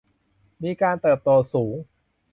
[0.63, 1.75] มีการเติบโตสูง